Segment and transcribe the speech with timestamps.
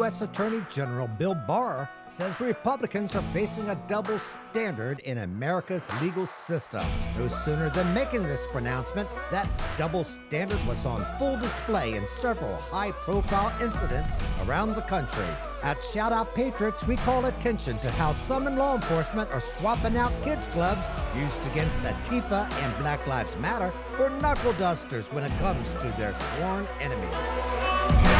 [0.00, 0.22] U.S.
[0.22, 6.82] Attorney General Bill Barr says Republicans are facing a double standard in America's legal system.
[7.18, 9.46] No sooner than making this pronouncement, that
[9.76, 14.16] double standard was on full display in several high profile incidents
[14.46, 15.26] around the country.
[15.62, 19.98] At Shout Out Patriots, we call attention to how some in law enforcement are swapping
[19.98, 25.38] out kids' gloves used against Antifa and Black Lives Matter for knuckle dusters when it
[25.38, 28.19] comes to their sworn enemies.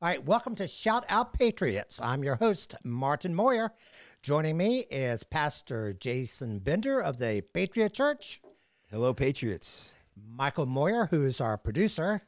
[0.00, 1.98] All right, welcome to Shout Out Patriots.
[2.00, 3.72] I'm your host, Martin Mawyer.
[4.22, 8.40] Joining me is Pastor Jason Bender of the Patriot Church.
[8.92, 9.92] Hello, Patriots.
[10.14, 12.22] Michael Mawyer, who is our producer.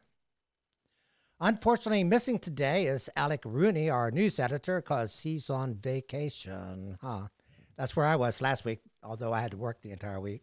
[1.38, 6.98] Unfortunately, missing today is Alec Rooney, our news editor, because he's on vacation.
[7.00, 7.28] Huh.
[7.76, 10.42] That's where I was last week, although I had to work the entire week.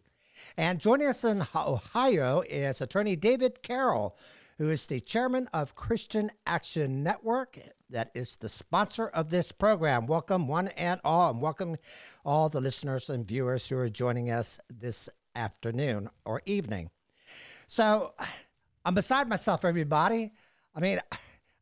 [0.56, 4.16] And joining us in Ohio is attorney David Carroll,
[4.58, 7.58] who is the chairman of Christian Action Network,
[7.90, 10.06] that is the sponsor of this program.
[10.06, 11.76] Welcome, one and all, and welcome
[12.24, 16.90] all the listeners and viewers who are joining us this afternoon or evening.
[17.68, 18.14] So,
[18.84, 20.32] I'm beside myself, everybody.
[20.74, 21.00] I mean,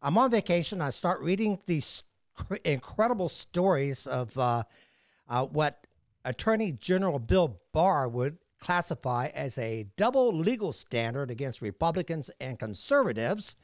[0.03, 0.81] I'm on vacation.
[0.81, 2.03] I start reading these
[2.65, 4.63] incredible stories of uh,
[5.29, 5.87] uh, what
[6.25, 13.57] Attorney General Bill Barr would classify as a double legal standard against Republicans and conservatives.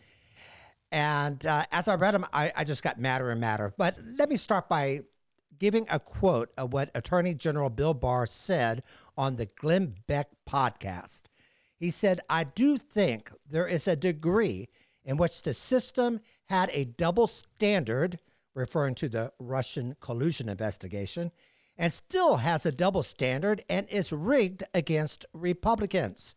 [0.91, 3.73] And uh, as I read them, I, I just got madder and madder.
[3.77, 5.01] But let me start by
[5.59, 8.83] giving a quote of what Attorney General Bill Barr said
[9.17, 11.23] on the Glenn Beck podcast.
[11.79, 14.69] He said, I do think there is a degree
[15.05, 18.19] in which the system had a double standard,
[18.55, 21.33] referring to the Russian collusion investigation,
[21.79, 26.35] and still has a double standard and is rigged against Republicans.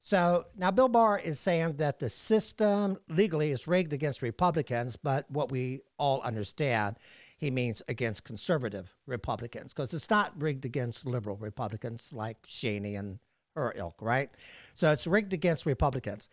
[0.00, 5.30] So now Bill Barr is saying that the system legally is rigged against Republicans, but
[5.30, 6.96] what we all understand,
[7.36, 13.18] he means against conservative Republicans, because it's not rigged against liberal Republicans like Cheney and
[13.54, 14.30] her ilk, right?
[14.74, 16.28] So it's rigged against Republicans.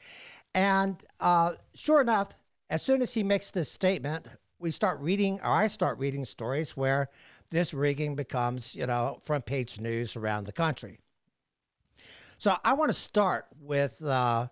[0.54, 2.30] And uh, sure enough,
[2.70, 4.28] as soon as he makes this statement,
[4.60, 7.10] we start reading, or I start reading stories where
[7.50, 11.00] this rigging becomes, you know, front page news around the country.
[12.38, 14.48] So I want to start with uh,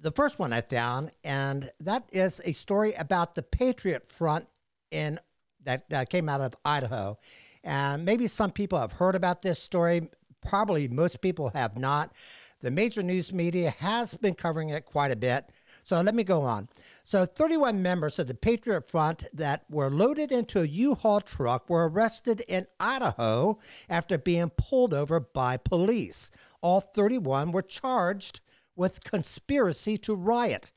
[0.00, 4.46] the first one I found, and that is a story about the Patriot Front
[4.90, 5.18] in
[5.64, 7.16] that uh, came out of Idaho.
[7.62, 10.08] And maybe some people have heard about this story.
[10.40, 12.12] Probably most people have not.
[12.60, 15.50] The major news media has been covering it quite a bit.
[15.90, 16.68] So let me go on.
[17.02, 21.88] So 31 members of the Patriot Front that were loaded into a U-Haul truck were
[21.88, 23.58] arrested in Idaho
[23.88, 26.30] after being pulled over by police.
[26.60, 28.38] All 31 were charged
[28.76, 30.70] with conspiracy to riot.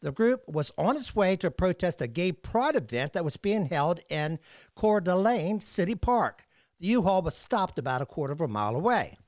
[0.00, 3.66] The group was on its way to protest a gay pride event that was being
[3.66, 4.38] held in
[4.74, 6.46] Coeur d'Alene City Park.
[6.78, 9.18] The U-Haul was stopped about a quarter of a mile away.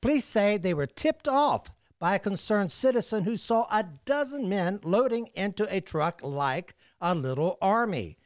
[0.00, 4.80] Police say they were tipped off by a concerned citizen who saw a dozen men
[4.82, 8.18] loading into a truck like a little army.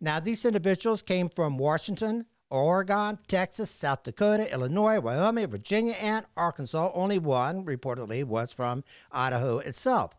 [0.00, 6.92] Now, these individuals came from Washington, Oregon, Texas, South Dakota, Illinois, Wyoming, Virginia, and Arkansas.
[6.94, 10.12] Only one, reportedly, was from Idaho itself.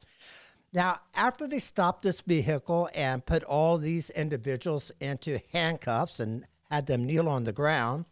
[0.74, 6.88] Now, after they stopped this vehicle and put all these individuals into handcuffs and had
[6.88, 8.06] them kneel on the ground,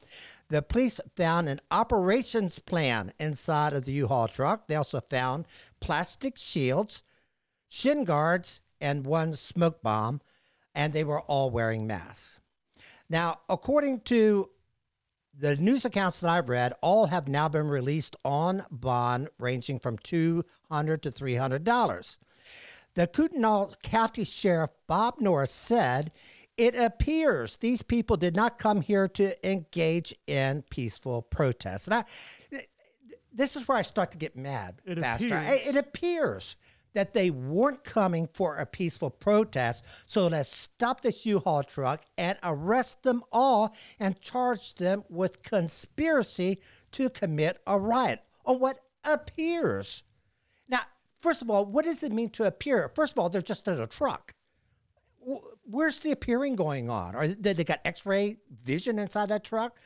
[0.49, 4.67] the police found an operations plan inside of the U-Haul truck.
[4.67, 5.45] They also found
[5.79, 7.01] plastic shields,
[7.69, 10.21] shin guards, and one smoke bomb,
[10.73, 12.41] and they were all wearing masks.
[13.09, 14.49] Now, according to
[15.37, 19.97] the news accounts that I've read, all have now been released on bond ranging from
[19.97, 20.43] $200
[21.01, 22.17] to $300.
[22.95, 26.11] The Kootenai County Sheriff Bob Norris said
[26.57, 31.87] it appears these people did not come here to engage in peaceful protests.
[31.87, 32.05] And I,
[33.33, 35.35] this is where I start to get mad, It Pastor.
[35.37, 35.67] appears.
[35.67, 36.55] It appears
[36.93, 39.83] that they weren't coming for a peaceful protest.
[40.05, 46.59] So let's stop this U-Haul truck and arrest them all and charge them with conspiracy
[46.93, 50.03] to commit a riot on what appears.
[50.69, 50.81] Now,
[51.19, 52.89] first of all, what does it mean to appear?
[52.95, 54.33] First of all, they're just in a truck
[55.63, 57.15] where's the appearing going on?
[57.15, 59.77] Or they got X-ray vision inside that truck?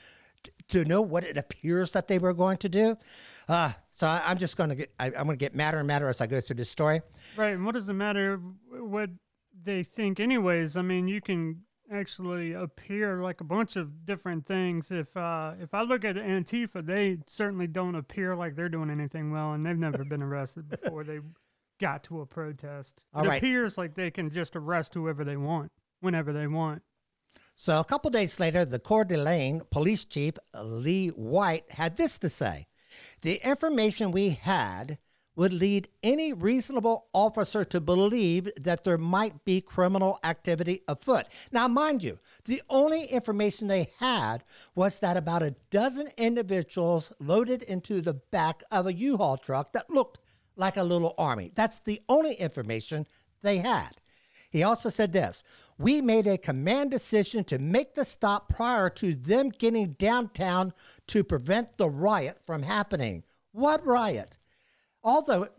[0.69, 2.97] to know what it appears that they were going to do.
[3.47, 5.87] Uh, so I, am just going to get, I, am going to get madder and
[5.87, 7.01] madder as I go through this story.
[7.35, 7.53] Right.
[7.53, 8.39] And what does it matter
[8.69, 9.09] what
[9.63, 10.77] they think, anyways?
[10.77, 14.91] I mean, you can actually appear like a bunch of different things.
[14.91, 19.31] If uh, if I look at Antifa, they certainly don't appear like they're doing anything
[19.31, 21.19] well, and they've never been arrested before they
[21.79, 23.03] got to a protest.
[23.13, 23.37] All it right.
[23.37, 25.71] appears like they can just arrest whoever they want,
[26.01, 26.83] whenever they want.
[27.55, 32.29] So a couple days later, the Coeur d'Alene police chief Lee White had this to
[32.29, 32.67] say:
[33.21, 34.99] "The information we had."
[35.39, 41.25] would lead any reasonable officer to believe that there might be criminal activity afoot.
[41.49, 44.43] Now, mind you, the only information they had
[44.75, 49.71] was that about a dozen individuals loaded into the back of a U Haul truck
[49.71, 50.19] that looked
[50.59, 51.51] like a little army.
[51.55, 53.07] That's the only information
[53.41, 53.91] they had.
[54.51, 55.43] He also said this
[55.77, 60.73] We made a command decision to make the stop prior to them getting downtown
[61.07, 63.23] to prevent the riot from happening.
[63.51, 64.37] What riot?
[65.03, 65.49] all the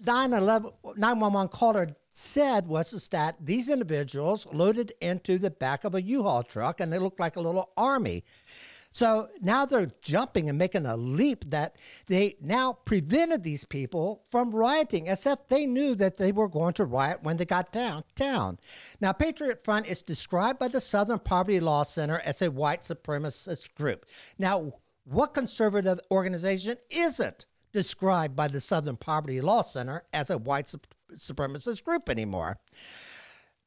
[0.00, 6.80] 911 caller said was that these individuals loaded into the back of a U-Haul truck
[6.80, 8.24] and they looked like a little army.
[8.96, 11.76] So now they're jumping and making a leap that
[12.06, 16.72] they now prevented these people from rioting, as if they knew that they were going
[16.72, 18.58] to riot when they got downtown.
[18.98, 23.74] Now, Patriot Front is described by the Southern Poverty Law Center as a white supremacist
[23.74, 24.06] group.
[24.38, 24.72] Now,
[25.04, 27.44] what conservative organization isn't?
[27.74, 30.72] described by the Southern Poverty Law Center as a white
[31.14, 32.56] supremacist group anymore.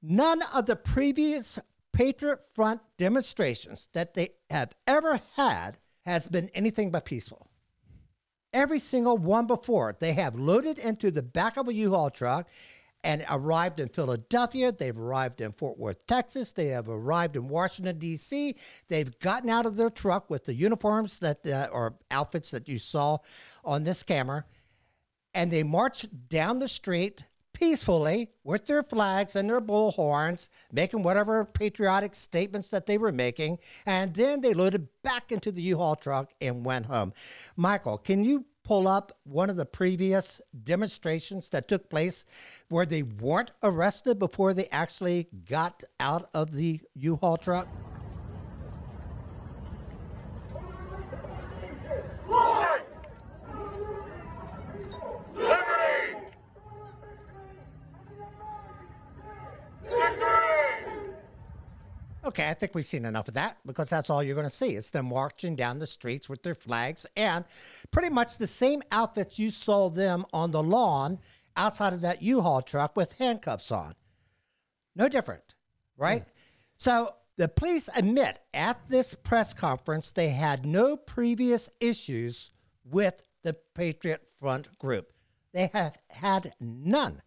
[0.02, 1.60] None of the previous
[2.00, 7.46] Patriot Front demonstrations that they have ever had has been anything but peaceful.
[8.54, 12.48] Every single one before, they have loaded into the back of a U-Haul truck
[13.04, 14.72] and arrived in Philadelphia.
[14.72, 16.54] They've arrived in Fort Worth, Texas.
[16.54, 18.56] They have arrived in Washington, D.C.
[18.88, 22.80] They've gotten out of their truck with the uniforms that uh, or outfits that you
[22.80, 23.18] saw
[23.66, 24.46] on this camera,
[25.34, 27.26] and they marched down the street
[27.60, 33.60] peacefully with their flags and their bullhorns, making whatever patriotic statements that they were making,
[33.86, 37.12] and then they loaded back into the U-Haul truck and went home.
[37.58, 42.24] Michael, can you pull up one of the previous demonstrations that took place
[42.70, 47.68] where they weren't arrested before they actually got out of the U Haul truck?
[62.30, 64.76] Okay, I think we've seen enough of that because that's all you're going to see.
[64.76, 67.44] It's them marching down the streets with their flags and
[67.90, 71.18] pretty much the same outfits you saw them on the lawn
[71.58, 73.96] outside of that U-Haul truck with handcuffs on.
[74.96, 75.56] No different,
[75.98, 76.22] right?
[76.24, 76.32] Yeah.
[76.78, 82.52] So the police admit at this press conference they had no previous issues
[82.86, 85.14] with the Patriot Front group.
[85.52, 87.24] They have had none.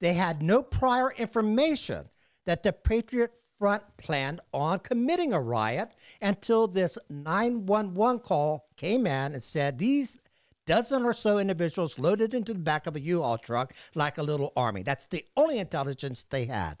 [0.00, 2.10] They had no prior information
[2.44, 9.32] that the Patriot front planned on committing a riot until this 911 call came in
[9.32, 10.18] and said these
[10.66, 14.52] dozen or so individuals loaded into the back of a U-Haul truck like a little
[14.56, 14.82] army.
[14.82, 16.76] That's the only intelligence they had.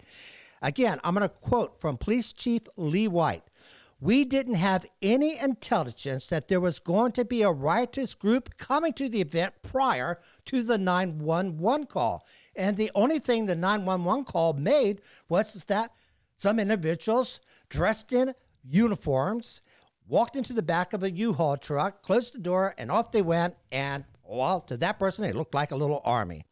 [0.62, 3.44] Again, I'm going to quote from Police Chief Lee White.
[4.00, 8.92] We didn't have any intelligence that there was going to be a riotous group coming
[8.94, 12.26] to the event prior to the 911 call.
[12.56, 15.92] And the only thing the 911 call made was that
[16.36, 19.60] some individuals dressed in uniforms
[20.06, 23.54] walked into the back of a U-Haul truck, closed the door, and off they went.
[23.72, 26.44] And well, to that person, they looked like a little army.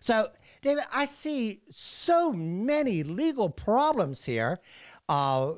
[0.00, 0.30] So,
[0.62, 4.58] David, I see so many legal problems here
[5.08, 5.52] uh,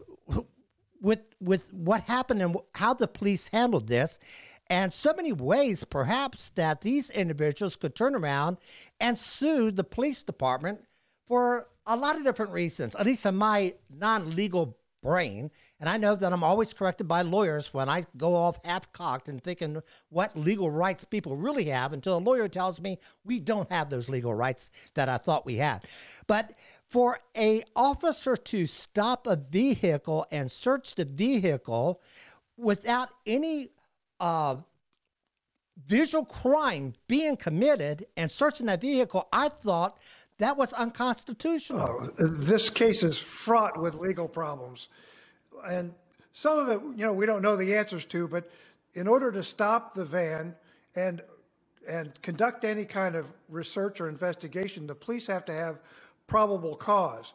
[1.01, 4.19] with with what happened and how the police handled this,
[4.69, 8.59] and so many ways, perhaps, that these individuals could turn around
[9.01, 10.85] and sue the police department
[11.27, 15.51] for a lot of different reasons, at least in my non legal brain.
[15.81, 19.29] And I know that I'm always corrected by lawyers when I go off half cocked
[19.29, 23.71] and thinking what legal rights people really have until a lawyer tells me we don't
[23.73, 25.85] have those legal rights that I thought we had.
[26.27, 26.53] But
[26.87, 32.01] for a officer to stop a vehicle and search the vehicle
[32.57, 33.71] without any
[34.21, 34.57] uh,
[35.87, 39.99] visual crime being committed and searching that vehicle, I thought
[40.41, 41.81] that was unconstitutional.
[41.81, 44.89] Oh, this case is fraught with legal problems.
[45.69, 45.95] And
[46.33, 48.51] some of it, you know, we don't know the answers to, but
[48.95, 50.55] in order to stop the van
[50.97, 51.23] and
[51.89, 55.79] and conduct any kind of research or investigation, the police have to have
[56.27, 57.33] probable cause.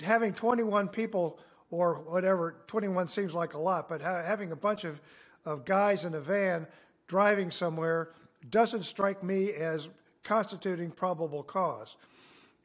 [0.00, 1.38] Having 21 people
[1.70, 2.56] or whatever.
[2.66, 5.00] 21 seems like a lot, but ha- having a bunch of,
[5.44, 6.66] of guys in a van
[7.08, 8.10] driving somewhere
[8.50, 9.88] doesn't strike me as
[10.24, 11.96] constituting probable cause.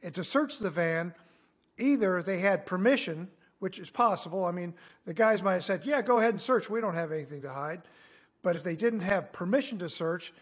[0.02, 1.14] And to search the van,
[1.78, 4.44] either they had permission, which is possible.
[4.44, 4.74] I mean,
[5.04, 6.70] the guys might have said, Yeah, go ahead and search.
[6.70, 7.82] We don't have anything to hide.
[8.42, 10.32] But if they didn't have permission to search,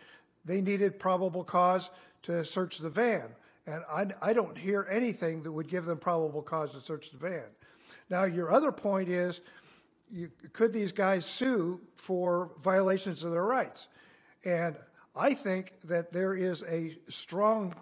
[0.44, 1.90] they needed probable cause
[2.22, 3.28] to search the van.
[3.66, 7.18] And I, I don't hear anything that would give them probable cause to search the
[7.18, 7.46] van.
[8.10, 9.40] Now, your other point is
[10.10, 13.88] you, could these guys sue for violations of their rights?
[14.44, 14.76] And
[15.16, 17.74] I think that there is a strong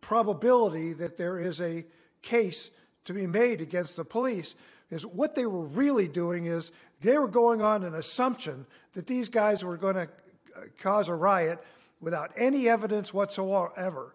[0.00, 1.84] probability that there is a
[2.22, 2.70] case
[3.04, 4.54] to be made against the police.
[4.90, 9.28] Is what they were really doing is they were going on an assumption that these
[9.28, 10.08] guys were going to
[10.80, 11.62] cause a riot
[12.00, 14.14] without any evidence whatsoever.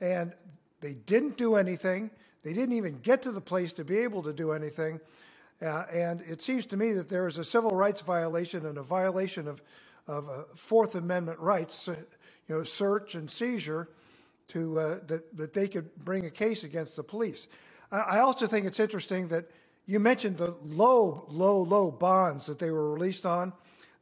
[0.00, 0.32] And
[0.80, 2.10] they didn't do anything.
[2.42, 5.00] They didn't even get to the place to be able to do anything.
[5.62, 8.82] Uh, and it seems to me that there is a civil rights violation and a
[8.82, 9.62] violation of,
[10.06, 11.96] of uh, Fourth Amendment rights, uh,
[12.48, 13.88] you know, search and seizure,
[14.48, 17.48] to uh, that that they could bring a case against the police.
[17.90, 19.50] I, I also think it's interesting that
[19.86, 23.52] you mentioned the low, low, low bonds that they were released on.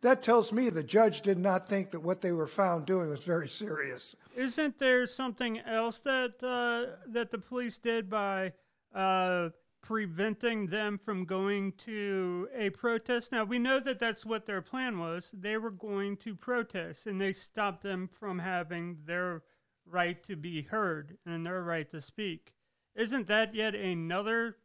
[0.00, 3.22] That tells me the judge did not think that what they were found doing was
[3.22, 4.16] very serious.
[4.34, 8.52] Isn't there something else that uh, that the police did by
[8.94, 9.50] uh,
[9.82, 13.32] preventing them from going to a protest?
[13.32, 15.30] Now we know that that's what their plan was.
[15.32, 19.42] They were going to protest, and they stopped them from having their
[19.84, 22.54] right to be heard and their right to speak.
[22.94, 24.56] Isn't that yet another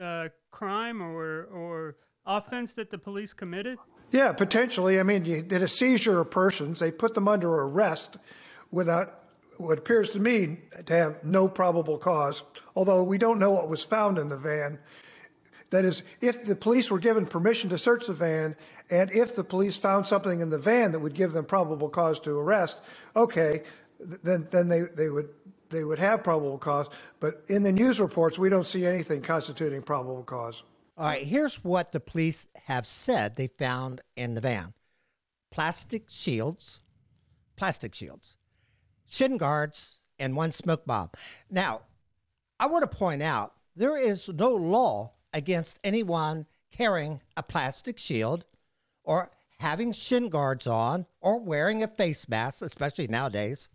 [0.00, 3.78] uh, crime or or offense that the police committed?
[4.12, 5.00] Yeah, potentially.
[5.00, 6.78] I mean, you did a seizure of persons.
[6.78, 8.18] They put them under arrest
[8.70, 9.25] without
[9.58, 12.42] what appears to me to have no probable cause,
[12.74, 14.78] although we don't know what was found in the van.
[15.70, 18.54] That is, if the police were given permission to search the van,
[18.90, 22.20] and if the police found something in the van that would give them probable cause
[22.20, 22.78] to arrest,
[23.16, 23.62] okay,
[23.98, 25.28] then then they, they would
[25.70, 26.86] they would have probable cause.
[27.18, 30.62] But in the news reports, we don't see anything constituting probable cause.
[30.96, 34.72] All right, here's what the police have said they found in the van
[35.50, 36.80] plastic shields,
[37.56, 38.36] plastic shields,
[39.08, 41.10] shin guards, and one smoke bomb.
[41.50, 41.82] Now,
[42.58, 48.44] I want to point out there is no law against anyone carrying a plastic shield
[49.04, 53.68] or having shin guards on or wearing a face mask, especially nowadays,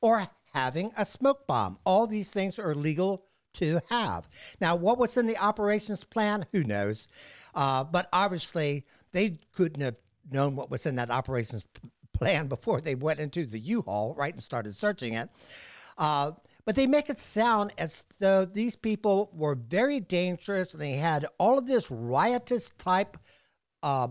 [0.00, 1.78] or having a smoke bomb.
[1.84, 4.28] All these things are legal to have.
[4.60, 6.46] Now, what was in the operations plan?
[6.52, 7.08] Who knows?
[7.54, 9.96] Uh, but obviously, they couldn't have
[10.30, 11.66] known what was in that operations
[12.24, 15.28] plan before they went into the U-Haul, right, and started searching it.
[15.98, 16.32] Uh,
[16.64, 21.26] but they make it sound as though these people were very dangerous and they had
[21.38, 23.18] all of this riotous type,
[23.82, 24.08] uh,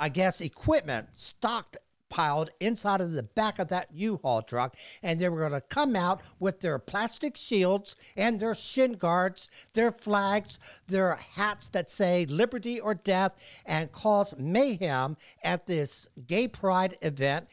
[0.00, 1.76] I guess, equipment stocked
[2.10, 5.96] piled inside of the back of that U-Haul truck, and they were going to come
[5.96, 12.26] out with their plastic shields and their shin guards, their flags, their hats that say
[12.26, 17.48] liberty or death, and cause mayhem at this gay pride event.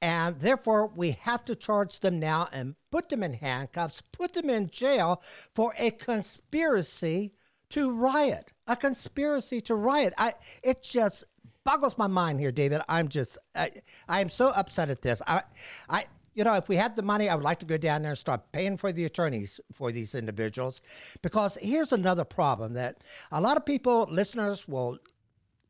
[0.00, 4.50] And therefore, we have to charge them now and put them in handcuffs, put them
[4.50, 5.22] in jail
[5.54, 7.32] for a conspiracy
[7.74, 8.52] to riot.
[8.66, 10.14] A conspiracy to riot.
[10.16, 11.24] I it just
[11.64, 12.82] boggles my mind here, David.
[12.88, 13.70] I'm just, I,
[14.08, 15.22] I am so upset at this.
[15.26, 15.42] I,
[15.88, 16.04] I,
[16.34, 18.18] you know, if we had the money, I would like to go down there and
[18.18, 20.82] start paying for the attorneys for these individuals,
[21.22, 23.02] because here's another problem that
[23.32, 24.98] a lot of people, listeners, will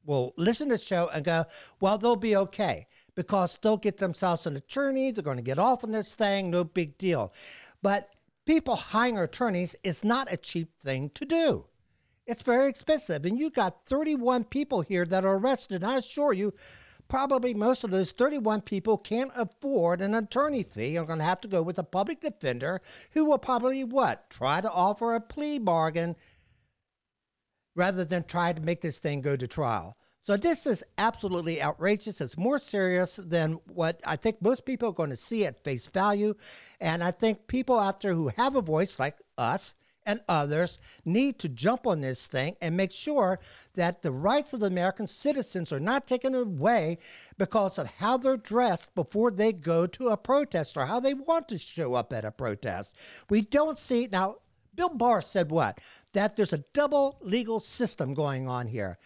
[0.07, 1.45] will listen to the show and go,
[1.81, 5.11] well, they'll be okay because they'll get themselves an attorney.
[5.11, 6.51] They're going to get off on this thing.
[6.51, 7.33] No big deal.
[7.81, 8.11] But
[8.45, 11.65] people hiring attorneys is not a cheap thing to do.
[12.27, 13.25] It's very expensive.
[13.25, 15.85] And you got 31 people here that are arrested.
[15.85, 16.53] I assure you,
[17.09, 20.97] probably most of those 31 people can't afford an attorney fee.
[20.97, 22.81] Are going to have to go with a public defender
[23.13, 24.31] who will probably what?
[24.31, 26.17] Try to offer a plea bargain
[27.77, 29.97] rather than try to make this thing go to trial.
[30.27, 32.23] So this is absolutely outrageous.
[32.23, 35.87] It's more serious than what I think most people are going to see at face
[35.87, 36.35] value.
[36.81, 39.75] And I think people out there who have a voice like us
[40.07, 43.39] and others need to jump on this thing and make sure
[43.75, 46.99] that the rights of the American citizens are not taken away
[47.39, 51.49] because of how they're dressed before they go to a protest or how they want
[51.49, 52.95] to show up at a protest.
[53.29, 54.37] We don't see now.
[54.75, 55.79] Bill Barr said what?
[56.15, 58.99] That there's a double legal system going on here.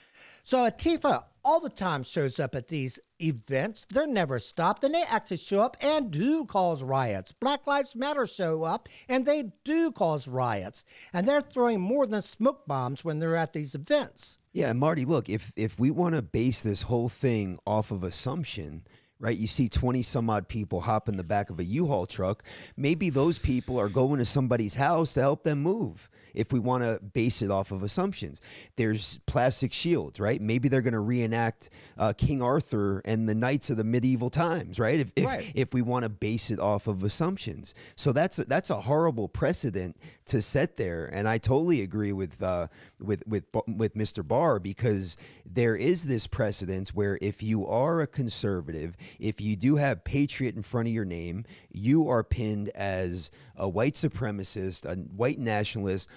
[0.45, 3.87] So Antifa all the time shows up at these events.
[3.91, 7.33] They're never stopped, and they actually show up and do cause riots.
[7.33, 10.85] Black Lives Matter show up, and they do cause riots.
[11.13, 14.39] And they're throwing more than smoke bombs when they're at these events.
[14.53, 18.87] Yeah, Marty, look, if if we want to base this whole thing off of assumption,
[19.19, 19.37] right?
[19.37, 22.43] You see 20 some odd people hop in the back of a U-Haul truck.
[22.77, 26.85] Maybe those people are going to somebody's house to help them move if we want
[26.85, 28.41] to base it off of assumptions.
[28.77, 30.41] There's plastic shields, right?
[30.41, 34.79] Maybe they're going to reenact uh, King Arthur and the knights of the medieval times,
[34.79, 35.01] right?
[35.01, 35.53] If, if, Right.
[35.55, 37.75] if we want to base it off of assumptions.
[37.97, 42.69] So that's that's a horrible precedent to set there, and I totally agree with uh,
[43.01, 44.27] with with with Mr.
[44.27, 49.77] Barr because there is this precedent where if you are a conservative, if you do
[49.77, 54.95] have patriot in front of your name, you are pinned as a white supremacist, a
[54.97, 56.09] white nationalist,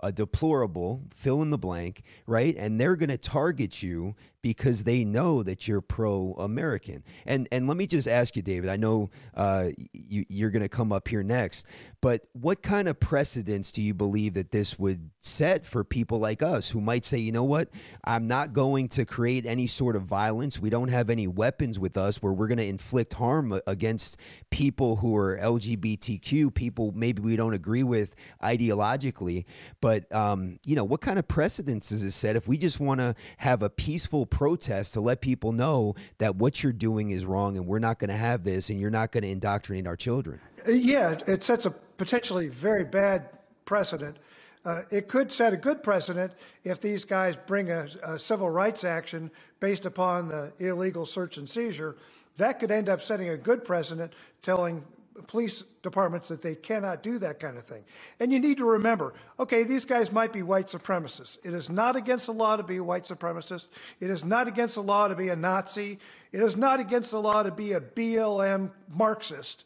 [0.00, 2.54] a deplorable, fill in the blank, right?
[2.56, 7.02] And they're going to target you because they know that you're pro-American.
[7.26, 8.70] And and let me just ask you, David.
[8.70, 11.66] I know uh, you, you're going to come up here next,
[12.00, 16.42] but what kind of precedents do you believe that this would set for people like
[16.42, 17.68] us who might say, you know what,
[18.04, 20.60] I'm not going to create any sort of violence.
[20.60, 24.18] We don't have any weapons with us where we're going to inflict harm against
[24.50, 29.44] people who are LGBTQ, people maybe we don't agree with ideologically.
[29.80, 33.00] But um, you know, what kind of precedents is it set if we just want
[33.00, 37.56] to have a peaceful protest to let people know that what you're doing is wrong
[37.56, 40.40] and we're not going to have this and you're not going to indoctrinate our children?
[40.66, 43.28] Uh, Yeah, it- it sets a potentially very bad
[43.64, 44.16] precedent.
[44.64, 46.32] Uh, it could set a good precedent
[46.64, 49.30] if these guys bring a, a civil rights action
[49.60, 51.96] based upon the illegal search and seizure.
[52.36, 54.84] That could end up setting a good precedent, telling
[55.26, 57.84] police departments that they cannot do that kind of thing.
[58.20, 61.38] And you need to remember okay, these guys might be white supremacists.
[61.44, 63.66] It is not against the law to be a white supremacist,
[64.00, 65.98] it is not against the law to be a Nazi,
[66.32, 69.64] it is not against the law to be a BLM Marxist.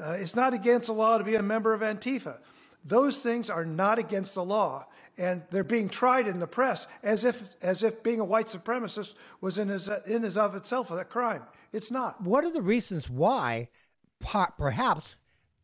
[0.00, 2.36] Uh, it's not against the law to be a member of Antifa.
[2.84, 4.86] Those things are not against the law,
[5.18, 9.14] and they're being tried in the press as if as if being a white supremacist
[9.40, 11.42] was in his in his of itself a crime.
[11.72, 12.22] It's not.
[12.22, 13.68] What are the reasons why
[14.20, 15.16] perhaps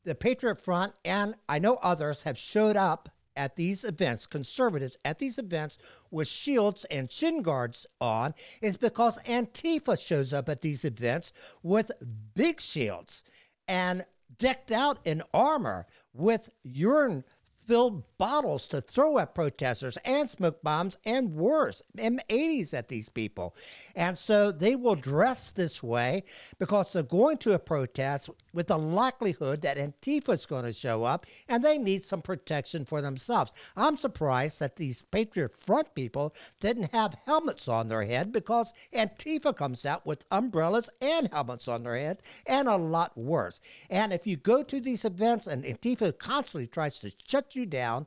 [0.04, 5.18] the Patriot Front and I know others have showed up at these events, conservatives at
[5.18, 5.78] these events
[6.10, 11.90] with shields and shin guards on, is because Antifa shows up at these events with
[12.34, 13.24] big shields
[13.66, 14.04] and
[14.38, 17.24] decked out in armor with urine
[17.66, 23.54] filled bottles to throw at protesters and smoke bombs and worse, M80s at these people.
[23.94, 26.24] And so they will dress this way
[26.58, 31.04] because they're going to a protest with the likelihood that Antifa is going to show
[31.04, 33.52] up and they need some protection for themselves.
[33.76, 39.56] I'm surprised that these Patriot Front people didn't have helmets on their head because Antifa
[39.56, 43.60] comes out with umbrellas and helmets on their head and a lot worse.
[43.90, 48.06] And if you go to these events and Antifa constantly tries to shut you down,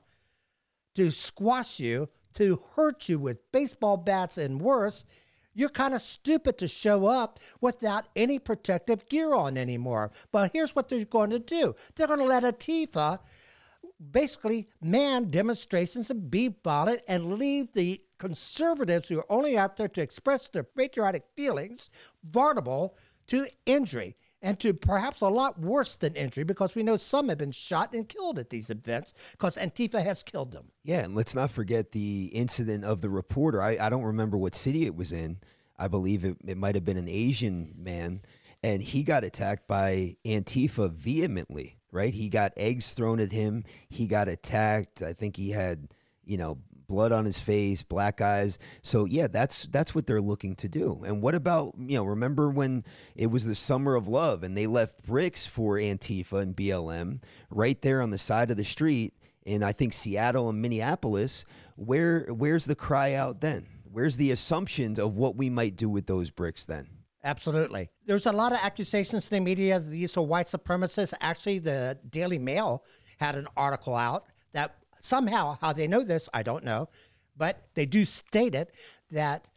[0.95, 5.05] to squash you, to hurt you with baseball bats and worse,
[5.53, 10.11] you're kind of stupid to show up without any protective gear on anymore.
[10.31, 11.75] But here's what they're going to do.
[11.95, 13.19] They're going to let Antifa
[14.11, 19.87] basically man demonstrations and be violent and leave the conservatives who are only out there
[19.87, 21.89] to express their patriotic feelings
[22.23, 22.95] vulnerable
[23.27, 27.37] to injury and to perhaps a lot worse than injury because we know some have
[27.37, 30.71] been shot and killed at these events because Antifa has killed them.
[30.83, 33.61] Yeah, and let's not forget the incident of the reporter.
[33.61, 35.39] I, I don't remember what city it was in.
[35.77, 38.21] I believe it, it might have been an Asian man,
[38.63, 42.13] and he got attacked by Antifa vehemently, right?
[42.13, 43.63] He got eggs thrown at him.
[43.89, 45.01] He got attacked.
[45.01, 48.57] I think he had, you know, blood on his face, black eyes.
[48.81, 51.03] So yeah, that's that's what they're looking to do.
[51.05, 52.83] And what about, you know, remember when
[53.15, 57.81] it was the summer of love and they left bricks for Antifa and BLM right
[57.81, 59.13] there on the side of the street
[59.45, 61.45] in I think Seattle and Minneapolis,
[61.75, 63.67] where where's the cry out then?
[63.91, 66.87] Where's the assumptions of what we might do with those bricks then?
[67.23, 67.89] Absolutely.
[68.05, 71.13] There's a lot of accusations in the media that these are white supremacists.
[71.19, 72.85] Actually, the Daily Mail
[73.19, 76.87] had an article out that somehow, how they know this, I don't know,
[77.35, 78.73] but they do state it
[79.11, 79.49] that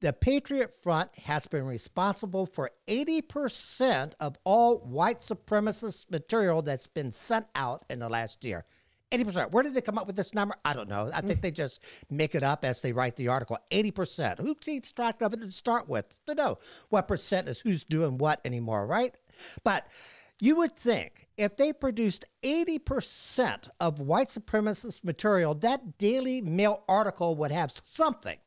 [0.00, 7.12] the Patriot Front has been responsible for 80% of all white supremacist material that's been
[7.12, 8.64] sent out in the last year.
[9.12, 9.52] 80%.
[9.52, 10.56] Where did they come up with this number?
[10.64, 11.10] I don't know.
[11.14, 11.80] I think they just
[12.10, 13.56] make it up as they write the article.
[13.70, 14.40] 80%.
[14.40, 16.16] Who keeps track of it to start with?
[16.26, 16.56] To know
[16.88, 19.14] what percent is who's doing what anymore, right?
[19.62, 19.86] But
[20.40, 27.36] you would think if they produced 80% of white supremacist material, that Daily Mail article
[27.36, 28.38] would have something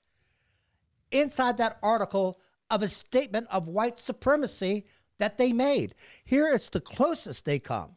[1.12, 4.86] inside that article of a statement of white supremacy
[5.18, 5.96] that they made.
[6.24, 7.96] Here is the closest they come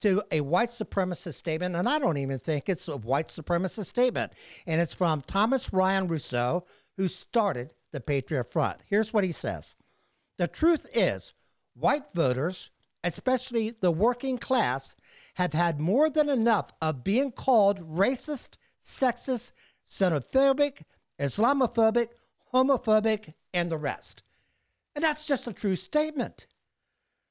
[0.00, 4.32] to a white supremacist statement, and I don't even think it's a white supremacist statement.
[4.66, 6.64] And it's from Thomas Ryan Rousseau,
[6.96, 8.80] who started the Patriot Front.
[8.86, 9.74] Here's what he says
[10.38, 11.34] The truth is,
[11.74, 12.70] white voters,
[13.04, 14.96] especially the working class,
[15.34, 19.52] have had more than enough of being called racist, sexist,
[19.86, 20.82] xenophobic,
[21.18, 22.08] Islamophobic,
[22.52, 24.22] homophobic, and the rest.
[24.94, 26.46] And that's just a true statement.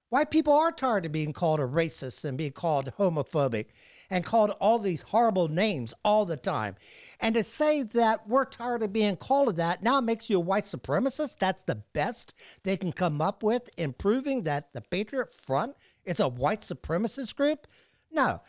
[0.09, 3.67] White people are tired of being called a racist and being called homophobic
[4.09, 6.75] and called all these horrible names all the time.
[7.19, 10.63] And to say that we're tired of being called that now makes you a white
[10.63, 15.75] supremacist, that's the best they can come up with in proving that the Patriot Front
[16.05, 17.67] is a white supremacist group?
[18.11, 18.41] No.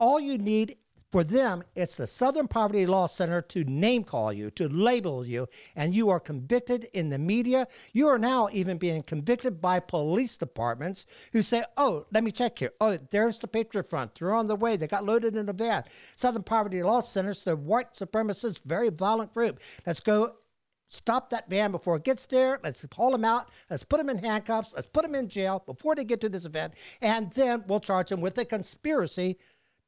[0.00, 0.76] All you need
[1.14, 5.46] for them, it's the Southern Poverty Law Center to name call you, to label you,
[5.76, 7.68] and you are convicted in the media.
[7.92, 12.58] You are now even being convicted by police departments who say, oh, let me check
[12.58, 12.72] here.
[12.80, 14.16] Oh, there's the Patriot Front.
[14.16, 14.76] They're on the way.
[14.76, 15.84] They got loaded in a van.
[16.16, 19.60] Southern Poverty Law Center's the white supremacist, very violent group.
[19.86, 20.34] Let's go
[20.88, 22.60] stop that van before it gets there.
[22.62, 23.50] Let's haul them out.
[23.70, 24.74] Let's put them in handcuffs.
[24.74, 26.74] Let's put them in jail before they get to this event.
[27.00, 29.38] And then we'll charge them with a conspiracy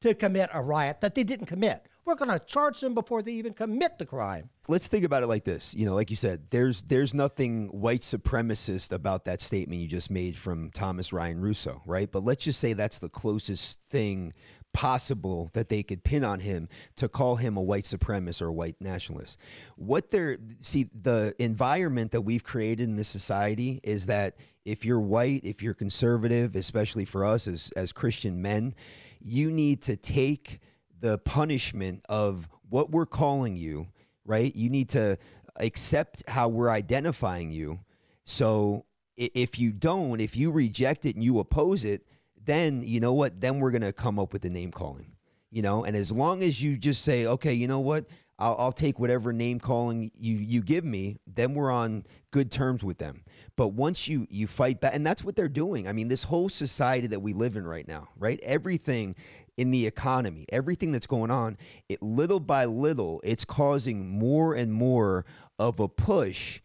[0.06, 1.86] to commit a riot that they didn't commit.
[2.04, 4.48] We're going to charge them before they even commit the crime.
[4.68, 5.74] Let's think about it like this.
[5.74, 10.10] You know, like you said, there's there's nothing white supremacist about that statement you just
[10.10, 12.10] made from Thomas Ryan Rousseau, right?
[12.10, 14.32] But let's just say that's the closest thing
[14.76, 18.52] possible that they could pin on him to call him a white supremacist or a
[18.52, 19.40] white nationalist.
[19.76, 25.00] What they're see the environment that we've created in this society is that if you're
[25.00, 28.74] white, if you're conservative, especially for us as as Christian men,
[29.20, 30.60] you need to take
[31.00, 33.88] the punishment of what we're calling you,
[34.24, 34.54] right?
[34.54, 35.18] You need to
[35.56, 37.80] accept how we're identifying you.
[38.24, 38.84] So
[39.16, 42.06] if you don't, if you reject it and you oppose it,
[42.44, 43.40] then you know what?
[43.40, 45.12] Then we're going to come up with the name calling,
[45.50, 45.84] you know?
[45.84, 48.06] And as long as you just say, okay, you know what?
[48.38, 52.84] I'll, I'll take whatever name calling you, you give me, then we're on good terms
[52.84, 53.22] with them.
[53.56, 55.88] But once you you fight back, and that's what they're doing.
[55.88, 58.38] I mean, this whole society that we live in right now, right?
[58.42, 59.16] Everything
[59.56, 61.56] in the economy, everything that's going on,
[61.88, 65.24] it little by little, it's causing more and more
[65.58, 66.60] of a push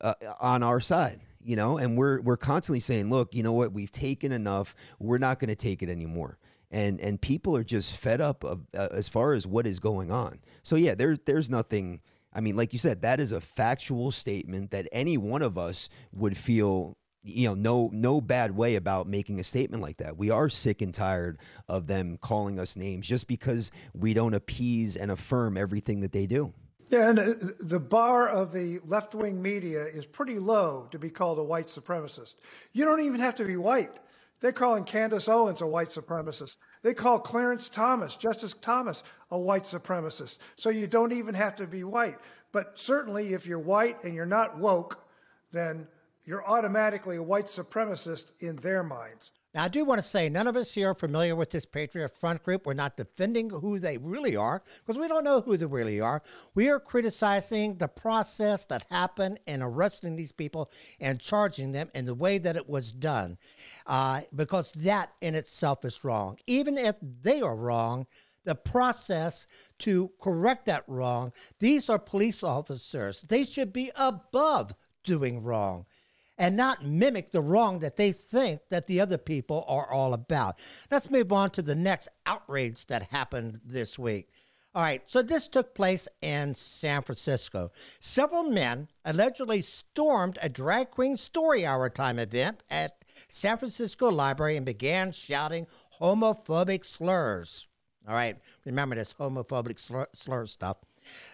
[0.00, 3.72] uh, on our side you know and we're we're constantly saying look you know what
[3.72, 6.38] we've taken enough we're not going to take it anymore
[6.70, 10.10] and and people are just fed up of, uh, as far as what is going
[10.10, 10.40] on.
[10.62, 12.00] So yeah there there's nothing
[12.36, 15.88] I mean, like you said, that is a factual statement that any one of us
[16.12, 20.16] would feel you know no no bad way about making a statement like that.
[20.16, 24.96] We are sick and tired of them calling us names just because we don't appease
[24.96, 26.52] and affirm everything that they do.
[26.88, 31.38] Yeah and uh, the bar of the left-wing media is pretty low to be called
[31.38, 32.34] a white supremacist.
[32.72, 33.98] You don't even have to be white
[34.40, 36.56] they're calling Candace Owens a white supremacist.
[36.82, 40.38] They call Clarence Thomas, Justice Thomas, a white supremacist.
[40.56, 42.18] So you don't even have to be white.
[42.52, 45.04] But certainly, if you're white and you're not woke,
[45.52, 45.86] then
[46.24, 49.30] you're automatically a white supremacist in their minds.
[49.56, 52.14] Now, I do want to say none of us here are familiar with this Patriot
[52.20, 52.66] Front group.
[52.66, 56.22] We're not defending who they really are because we don't know who they really are.
[56.54, 62.06] We are criticizing the process that happened in arresting these people and charging them and
[62.06, 63.38] the way that it was done
[63.86, 66.36] uh, because that in itself is wrong.
[66.46, 68.06] Even if they are wrong,
[68.44, 69.46] the process
[69.78, 73.22] to correct that wrong, these are police officers.
[73.22, 75.86] They should be above doing wrong
[76.38, 80.58] and not mimic the wrong that they think that the other people are all about.
[80.90, 84.28] Let's move on to the next outrage that happened this week.
[84.74, 87.72] All right, so this took place in San Francisco.
[87.98, 94.54] Several men allegedly stormed a drag queen story hour time event at San Francisco Library
[94.54, 95.66] and began shouting
[95.98, 97.68] homophobic slurs.
[98.06, 100.76] All right, remember this homophobic slur, slur stuff.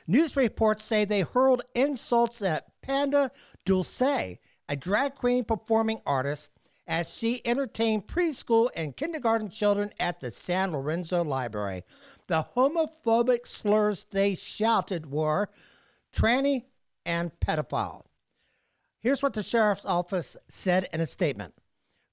[0.06, 3.32] News reports say they hurled insults at Panda
[3.64, 6.52] Dulce, a drag queen performing artist,
[6.86, 11.84] as she entertained preschool and kindergarten children at the San Lorenzo Library.
[12.26, 15.48] The homophobic slurs they shouted were
[16.12, 16.64] tranny
[17.06, 18.04] and pedophile.
[19.00, 21.54] Here's what the sheriff's office said in a statement.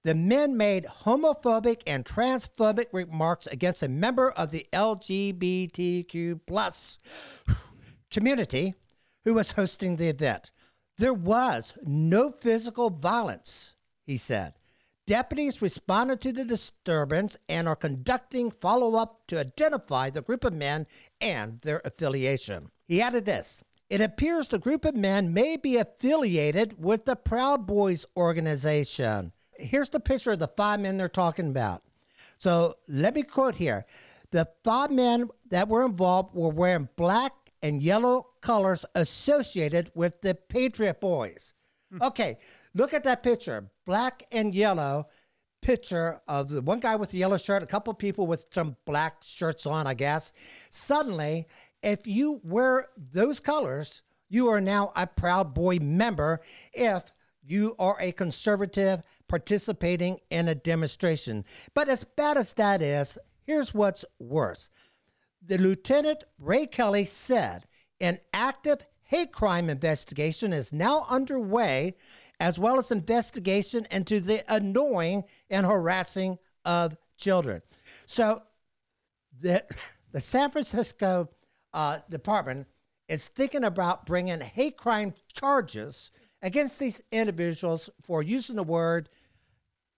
[0.03, 6.99] The men made homophobic and transphobic remarks against a member of the LGBTQ plus
[8.12, 8.73] community
[9.25, 10.51] who was hosting the event.
[10.99, 13.71] There was no physical violence,
[14.05, 14.55] he said.
[15.07, 20.51] Deputies responded to the disturbance and are conducting follow up to identify the group of
[20.51, 20.88] men
[21.21, 22.67] and their affiliation.
[22.85, 27.65] He added this It appears the group of men may be affiliated with the Proud
[27.65, 29.31] Boys organization.
[29.53, 31.81] Here's the picture of the five men they're talking about.
[32.39, 33.85] So let me quote here.
[34.31, 40.35] The five men that were involved were wearing black and yellow colors associated with the
[40.35, 41.53] Patriot Boys.
[41.91, 42.03] Hmm.
[42.03, 42.37] Okay,
[42.73, 45.07] look at that picture black and yellow
[45.61, 49.17] picture of the one guy with the yellow shirt, a couple people with some black
[49.23, 50.31] shirts on, I guess.
[50.69, 51.47] Suddenly,
[51.81, 56.39] if you wear those colors, you are now a Proud Boy member
[56.73, 57.11] if
[57.43, 61.45] you are a conservative participating in a demonstration.
[61.73, 64.69] But as bad as that is, here's what's worse.
[65.41, 67.65] The Lieutenant Ray Kelly said
[67.99, 71.95] an active hate crime investigation is now underway,
[72.39, 77.62] as well as investigation into the annoying and harassing of children.
[78.06, 78.43] So
[79.41, 79.65] the,
[80.12, 81.30] the San Francisco
[81.73, 82.67] uh, Department
[83.08, 89.10] is thinking about bringing hate crime charges against these individuals for using the word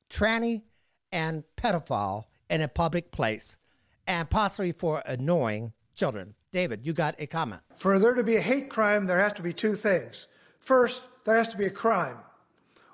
[0.10, 0.64] tranny
[1.12, 3.58] and pedophile in a public place
[4.08, 6.36] and possibly for annoying children.
[6.52, 7.62] David, you got a comment.
[7.76, 10.28] For there to be a hate crime, there has to be two things.
[10.60, 12.18] First, there has to be a crime.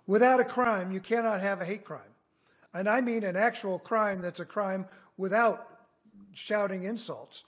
[0.05, 2.01] Without a crime, you cannot have a hate crime.
[2.73, 4.85] And I mean an actual crime that's a crime
[5.17, 5.79] without
[6.33, 7.43] shouting insults.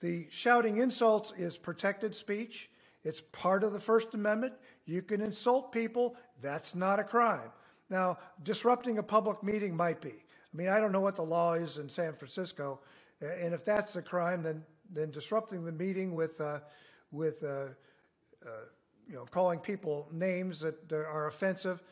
[0.00, 2.70] The shouting insults is protected speech.
[3.04, 4.54] It's part of the First Amendment.
[4.84, 6.16] You can insult people.
[6.40, 7.50] That's not a crime.
[7.90, 10.24] Now, disrupting a public meeting might be.
[10.52, 12.80] I mean, I don't know what the law is in San Francisco,
[13.20, 16.58] and if that's a crime, then then disrupting the meeting with uh,
[17.10, 18.48] with uh, uh,
[19.08, 21.82] you know calling people names that are offensive,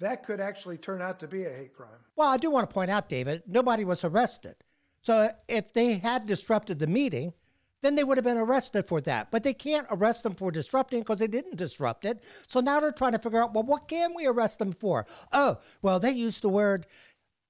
[0.00, 2.00] that could actually turn out to be a hate crime.
[2.16, 4.56] Well, I do want to point out, David, nobody was arrested.
[5.02, 7.32] So if they had disrupted the meeting,
[7.80, 9.30] then they would have been arrested for that.
[9.30, 12.22] But they can't arrest them for disrupting because they didn't disrupt it.
[12.46, 15.06] So now they're trying to figure out, well, what can we arrest them for?
[15.32, 16.86] Oh, well, they used the word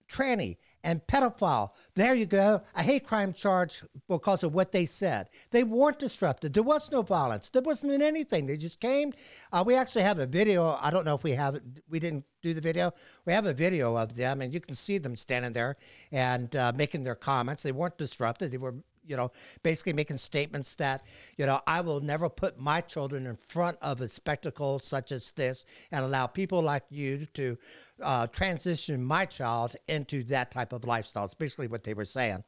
[0.09, 1.71] tranny and pedophile.
[1.95, 5.29] There you go, a hate crime charge because of what they said.
[5.51, 6.55] They weren't disrupted.
[6.55, 7.49] There was no violence.
[7.49, 8.47] There wasn't anything.
[8.47, 9.13] They just came.
[9.53, 10.79] Uh, we actually have a video.
[10.81, 11.63] I don't know if we have it.
[11.89, 12.93] We didn't do the video.
[13.27, 15.75] We have a video of them, and you can see them standing there
[16.13, 17.63] and uh, making their comments.
[17.63, 18.53] They weren't disrupted.
[18.53, 18.77] They were
[19.09, 21.05] you know, basically making statements that,
[21.37, 25.31] you know, I will never put my children in front of a spectacle such as
[25.33, 27.59] this and allow people like you to
[28.03, 31.25] uh, transition my child into that type of lifestyle.
[31.25, 32.45] It's basically what they were saying.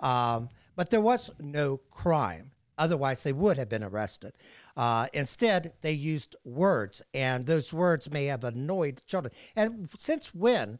[0.00, 2.50] Um, but there was no crime.
[2.78, 4.32] Otherwise, they would have been arrested.
[4.76, 9.32] Uh, instead, they used words, and those words may have annoyed children.
[9.54, 10.78] And since when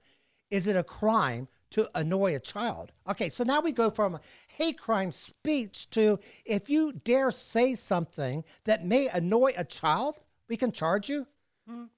[0.50, 2.92] is it a crime to annoy a child.
[3.08, 4.18] Okay, so now we go from
[4.56, 10.16] hate crime speech to if you dare say something that may annoy a child,
[10.48, 11.26] we can charge you.
[11.68, 11.88] Mm.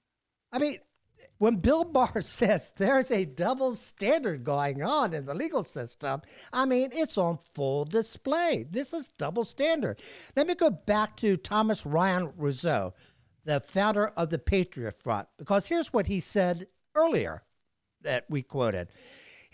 [0.51, 0.77] I mean,
[1.37, 6.21] when Bill Barr says there's a double standard going on in the legal system,
[6.53, 8.65] I mean, it's on full display.
[8.69, 10.01] This is double standard.
[10.35, 12.93] Let me go back to Thomas Ryan Rousseau,
[13.43, 17.43] the founder of the Patriot Front, because here's what he said earlier
[18.01, 18.87] that we quoted.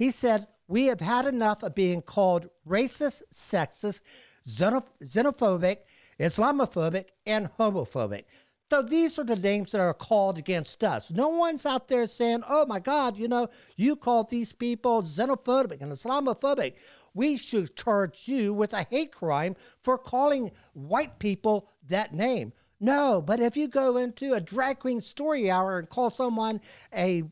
[0.01, 4.01] He said, We have had enough of being called racist, sexist,
[4.47, 5.77] xenophobic,
[6.19, 8.23] Islamophobic, and homophobic.
[8.71, 11.11] So these are the names that are called against us.
[11.11, 15.83] No one's out there saying, oh my God, you know, you called these people xenophobic
[15.83, 16.77] and Islamophobic.
[17.13, 22.53] We should charge you with a hate crime for calling white people that name.
[22.79, 26.59] No, but if you go into a drag queen story hour and call someone
[26.91, 27.25] a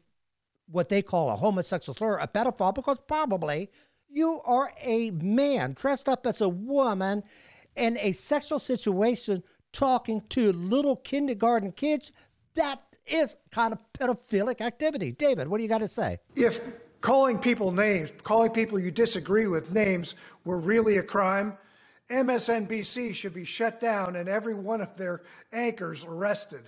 [0.71, 3.69] what they call a homosexual slur, a pedophile, because probably
[4.10, 7.23] you are a man dressed up as a woman
[7.75, 12.12] in a sexual situation talking to little kindergarten kids.
[12.55, 15.12] That is kind of pedophilic activity.
[15.12, 16.17] David, what do you got to say?
[16.36, 16.60] If
[17.01, 21.58] calling people names, calling people you disagree with names were really a crime,
[22.10, 25.21] MSNBC should be shut down and every one of their
[25.53, 26.63] anchors arrested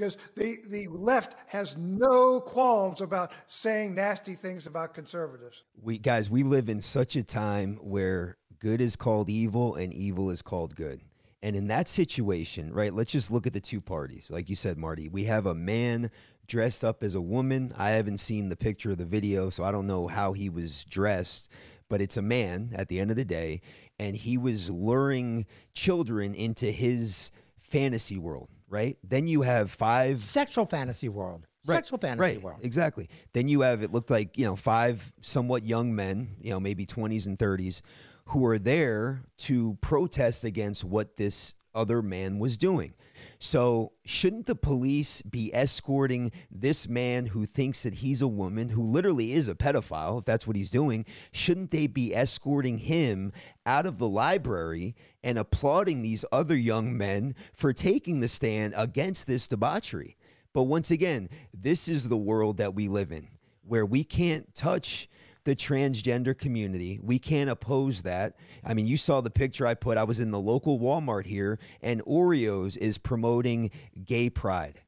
[0.00, 5.62] because the, the left has no qualms about saying nasty things about conservatives.
[5.82, 10.30] We guys, we live in such a time where good is called evil and evil
[10.30, 11.02] is called good.
[11.42, 14.30] And in that situation, right, let's just look at the two parties.
[14.30, 16.10] Like you said, Marty, we have a man
[16.46, 17.70] dressed up as a woman.
[17.76, 20.84] I haven't seen the picture of the video, so I don't know how he was
[20.84, 21.50] dressed,
[21.90, 23.60] but it's a man at the end of the day.
[23.98, 28.96] And he was luring children into his fantasy world right?
[29.02, 31.46] Then you have five sexual fantasy world.
[31.66, 32.60] Right, sexual fantasy right, world.
[32.62, 33.10] Exactly.
[33.34, 36.86] Then you have it looked like, you know, five somewhat young men, you know, maybe
[36.86, 37.82] 20s and 30s
[38.26, 42.94] who are there to protest against what this other man was doing.
[43.42, 48.82] So, shouldn't the police be escorting this man who thinks that he's a woman, who
[48.82, 51.06] literally is a pedophile, if that's what he's doing?
[51.32, 53.32] Shouldn't they be escorting him
[53.64, 59.26] out of the library and applauding these other young men for taking the stand against
[59.26, 60.18] this debauchery?
[60.52, 63.28] But once again, this is the world that we live in
[63.62, 65.08] where we can't touch
[65.44, 66.98] the transgender community.
[67.02, 68.36] We can't oppose that.
[68.64, 69.96] I mean, you saw the picture I put.
[69.98, 73.70] I was in the local Walmart here, and Oreos is promoting
[74.04, 74.80] gay pride.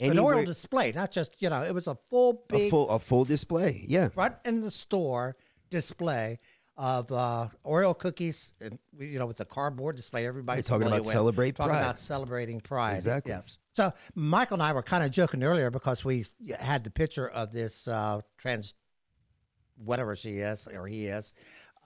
[0.00, 2.88] An Anywhere- oral display, not just you know, it was a full a big full
[2.88, 3.84] a full display.
[3.86, 4.08] Yeah.
[4.08, 5.36] front in the store
[5.68, 6.38] display
[6.76, 10.26] of uh, Oreo cookies, and you know, with the cardboard display.
[10.26, 11.12] Everybody's talking familiar about with.
[11.12, 11.80] celebrate talking Pride.
[11.82, 12.94] about celebrating pride.
[12.96, 13.32] Exactly.
[13.32, 13.58] Yes.
[13.76, 16.24] So Michael and I were kind of joking earlier because we
[16.58, 18.72] had the picture of this uh, trans,
[19.84, 21.34] whatever she is or he is,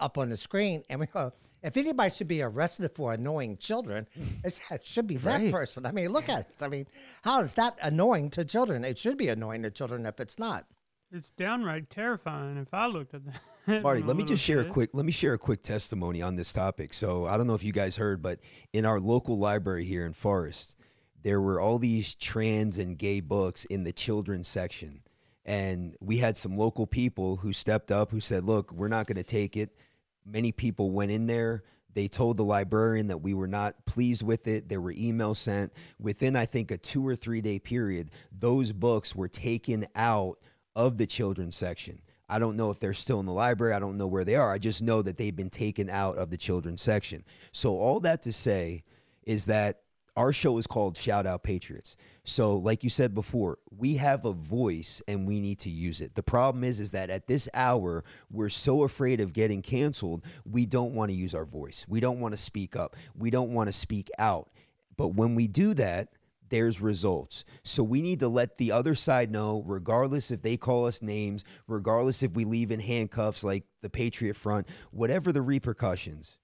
[0.01, 1.33] up on the screen, and we go.
[1.63, 4.25] If anybody should be arrested for annoying children, hmm.
[4.45, 5.51] it's, it should be that Right.
[5.53, 5.87] person.
[5.87, 6.47] I mean, look at it.
[6.61, 6.87] I mean,
[7.23, 8.85] how is that annoying to children?
[8.85, 10.67] It should be annoying to children if it's not.
[11.11, 13.83] It's downright terrifying if I looked at that.
[13.83, 16.35] Marty, let me just little share a quick let me share a quick testimony on
[16.35, 16.93] this topic.
[16.93, 18.41] So I don't know if you guys heard, but
[18.73, 20.77] in our local library here in Forest,
[21.23, 25.03] there were all these trans and gay books in the children's section.
[25.45, 29.17] And we had some local people who stepped up who said, Look, we're not going
[29.17, 29.77] to take it.
[30.25, 31.65] Many people went in there.
[31.93, 34.69] They told the librarian that we were not pleased with it.
[34.69, 35.73] There were emails sent.
[36.01, 40.39] Within, I think, a two or three day period, those books were taken out
[40.75, 42.01] of the children's section.
[42.29, 43.75] I don't know if they're still in the library.
[43.75, 44.51] I don't know where they are.
[44.51, 47.25] I just know that they've been taken out of the children's section.
[47.53, 48.83] So, all that to say
[49.25, 49.83] is that
[50.17, 51.97] our show is called Shout Out Patriots.
[52.25, 56.15] So, like you said before, we have a voice and we need to use it.
[56.15, 60.65] The problem is, is that at this hour, we're so afraid of getting canceled, we
[60.65, 61.85] don't want to use our voice.
[61.89, 62.97] We don't want to speak up.
[63.15, 64.49] We don't want to speak out.
[64.97, 66.09] But when we do that,
[66.49, 67.45] there's results.
[67.63, 71.45] So we need to let the other side know, regardless if they call us names,
[71.67, 76.37] regardless if we leave in handcuffs like the Patriot Front, whatever the repercussions,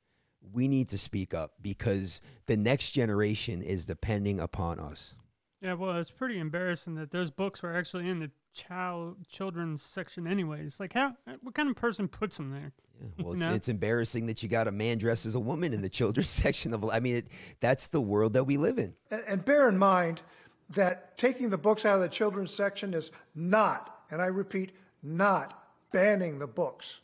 [0.53, 5.15] we need to speak up because the next generation is depending upon us.
[5.61, 10.27] Yeah, well, it's pretty embarrassing that those books were actually in the child children's section,
[10.27, 10.81] anyways.
[10.81, 11.17] Like, how?
[11.43, 12.73] What kind of person puts them there?
[13.01, 13.53] Yeah, well, it's, No.
[13.53, 16.73] it's embarrassing that you got a man dressed as a woman in the children's section
[16.73, 16.89] of.
[16.89, 17.27] I mean, it,
[17.61, 18.95] that's the world that we live in.
[19.11, 20.23] And, and bear in mind
[20.71, 24.73] that taking the books out of the children's section is not, and I repeat,
[25.03, 27.01] not banning the books.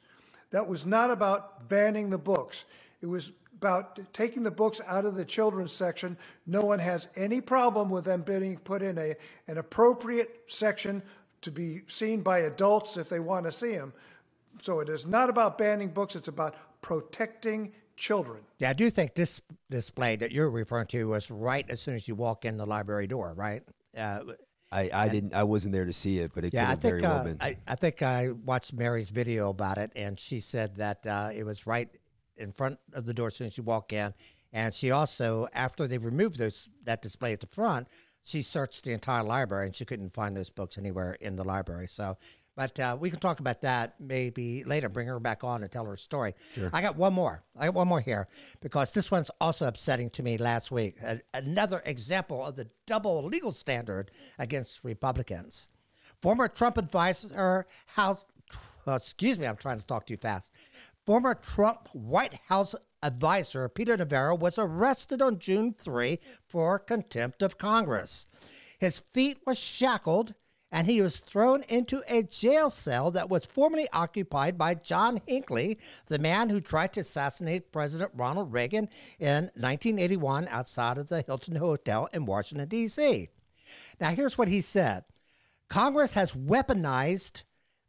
[0.50, 2.64] That was not about banning the books.
[3.00, 6.16] It was about taking the books out of the children's section.
[6.46, 9.14] No one has any problem with them being put in a,
[9.48, 11.02] an appropriate section
[11.42, 13.92] to be seen by adults if they want to see them.
[14.62, 18.42] So it is not about banning books, it's about protecting children.
[18.58, 22.08] Yeah, I do think this display that you're referring to was right as soon as
[22.08, 23.62] you walk in the library door, right?
[23.96, 24.20] Uh,
[24.72, 26.80] I, I didn't I wasn't there to see it, but it yeah, could I have
[26.80, 27.36] very think well uh, been.
[27.40, 31.44] I, I think I watched Mary's video about it, and she said that uh, it
[31.44, 31.88] was right
[32.36, 34.14] in front of the door as soon as you walk in.
[34.52, 37.88] And she also, after they removed those that display at the front,
[38.22, 41.86] she searched the entire library and she couldn't find those books anywhere in the library.
[41.86, 42.16] So,
[42.56, 44.88] but uh, we can talk about that maybe later.
[44.88, 46.34] Bring her back on and tell her story.
[46.72, 47.42] I got one more.
[47.56, 48.26] I got one more here
[48.62, 50.96] because this one's also upsetting to me last week.
[51.02, 55.68] A- another example of the double legal standard against Republicans.
[56.22, 58.24] Former Trump advisor, House,
[58.86, 60.52] well, excuse me, I'm trying to talk too fast.
[61.04, 66.18] Former Trump White House advisor Peter Navarro was arrested on June 3
[66.48, 68.26] for contempt of Congress.
[68.78, 70.34] His feet were shackled
[70.72, 75.78] and he was thrown into a jail cell that was formerly occupied by John Hinckley,
[76.06, 81.56] the man who tried to assassinate President Ronald Reagan in 1981 outside of the Hilton
[81.56, 83.28] Hotel in Washington, D.C.
[84.00, 85.04] Now, here's what he said
[85.68, 87.44] Congress has weaponized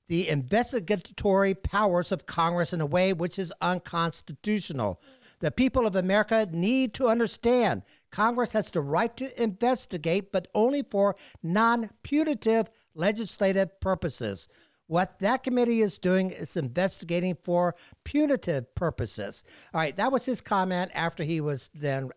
[0.08, 5.00] the investigatory powers of Congress in a way which is unconstitutional.
[5.40, 10.82] The people of America need to understand Congress has the right to investigate, but only
[10.82, 14.48] for non punitive legislative purposes.
[14.88, 19.44] What that committee is doing is investigating for punitive purposes.
[19.74, 22.10] All right, that was his comment after he was then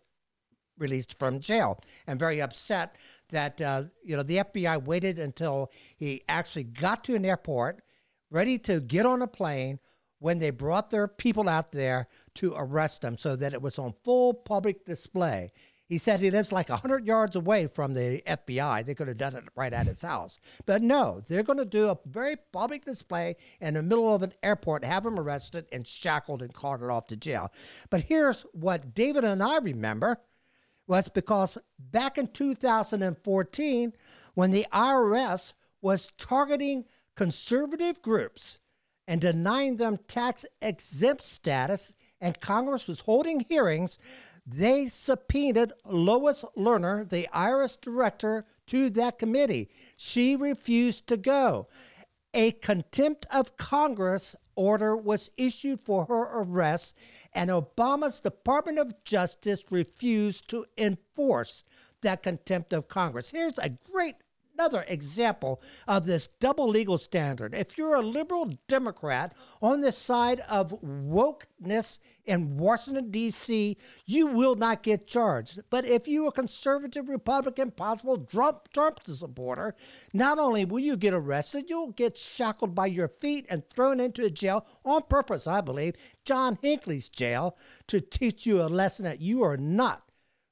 [0.79, 2.97] released from jail and very upset
[3.31, 7.83] that uh, you know the FBI waited until he actually got to an airport
[8.31, 9.79] ready to get on a plane
[10.19, 13.95] when they brought their people out there to arrest him so that it was on
[14.05, 15.53] full public display.
[15.91, 18.87] He said he lives like 100 yards away from the FBI.
[18.87, 20.39] They could have done it right at his house.
[20.65, 24.33] But no, they're going to do a very public display in the middle of an
[24.41, 27.53] airport, have him arrested and shackled and carted off to jail.
[27.91, 30.19] But here's what David and I remember
[30.91, 33.93] was because back in 2014,
[34.35, 36.85] when the IRS was targeting
[37.15, 38.59] conservative groups
[39.07, 44.01] and denying them tax exempt status, and Congress was holding hearings,
[44.45, 49.69] they subpoenaed Lois Lerner, the IRS director, to that committee.
[49.97, 51.69] She refused to go.
[52.35, 56.95] A contempt of Congress order was issued for her arrest,
[57.33, 61.65] and Obama's Department of Justice refused to enforce
[62.03, 63.31] that contempt of Congress.
[63.31, 64.17] Here's a great
[64.61, 65.59] another example
[65.89, 67.55] of this double legal standard.
[67.55, 74.57] If you're a liberal Democrat on the side of wokeness in Washington, D.C., you will
[74.57, 75.61] not get charged.
[75.71, 79.75] But if you're a conservative Republican, possible Trump, Trump supporter,
[80.13, 84.27] not only will you get arrested, you'll get shackled by your feet and thrown into
[84.27, 85.95] a jail on purpose, I believe,
[86.27, 87.57] John Hinckley's jail,
[87.87, 90.10] to teach you a lesson that you are not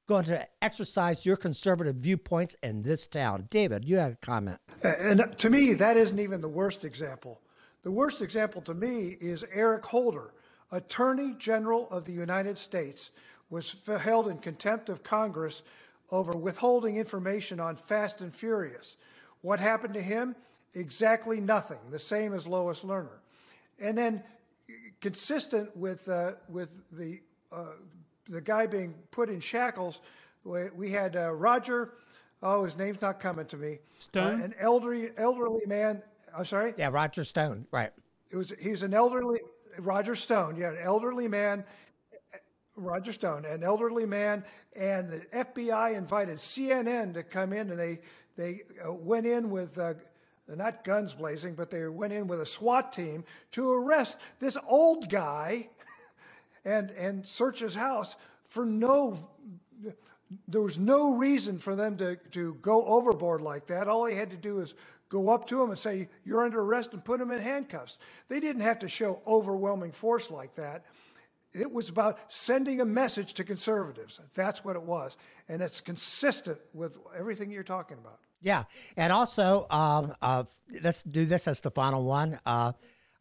[0.09, 3.47] going to exercise your conservative viewpoints in this town.
[3.51, 4.59] David, you had a comment.
[4.83, 7.41] And to me, that isn't even the worst example.
[7.83, 10.33] The worst example to me is Eric Holder,
[10.73, 13.11] Attorney General of the United States,
[13.51, 15.63] was held in contempt of Congress
[16.11, 18.97] over withholding information on Fast and Furious.
[19.43, 20.35] What happened to him?
[20.75, 23.21] Exactly nothing, the same as Lois Lerner.
[23.79, 24.23] And then,
[25.01, 27.21] consistent with, uh, with the
[27.53, 27.73] uh,
[28.29, 30.01] the guy being put in shackles,
[30.45, 31.95] we, we had uh, Roger.
[32.43, 33.79] Oh, his name's not coming to me.
[33.99, 36.03] Stone, uh, an elderly elderly man.
[36.37, 36.75] I'm sorry.
[36.77, 37.67] Yeah, Roger Stone.
[37.71, 37.91] Right.
[38.31, 39.41] It was he's an elderly
[39.79, 40.57] Roger Stone.
[40.57, 41.65] Yeah, an elderly man.
[42.77, 44.45] Roger Stone, an elderly man,
[44.77, 47.99] and the FBI invited CNN to come in, and they
[48.37, 49.95] they uh, went in with uh,
[50.47, 55.11] not guns blazing, but they went in with a SWAT team to arrest this old
[55.11, 55.69] guy
[56.65, 59.17] and, and search his house for no,
[60.47, 63.89] there was no reason for them to, to go overboard like that.
[63.89, 64.75] All they had to do is
[65.09, 67.99] go up to him and say, You're under arrest and put him in handcuffs.
[68.29, 70.85] They didn't have to show overwhelming force like that.
[71.53, 74.21] It was about sending a message to conservatives.
[74.35, 75.17] That's what it was.
[75.49, 78.19] And it's consistent with everything you're talking about.
[78.41, 78.65] Yeah.
[78.97, 80.45] And also, um, uh,
[80.83, 82.39] let's do this as the final one.
[82.45, 82.73] Uh,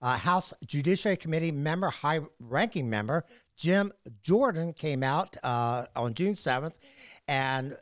[0.02, 3.26] uh, House Judiciary Committee member, high ranking member,
[3.56, 3.92] Jim
[4.22, 6.76] Jordan came out uh, on June 7th
[7.28, 7.76] and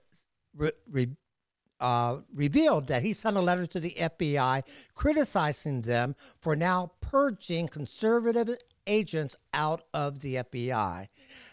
[0.55, 1.15] re- re-
[1.79, 4.63] uh, revealed that he sent a letter to the FBI
[4.93, 8.49] criticizing them for now purging conservative
[8.87, 11.07] agents out of the FBI.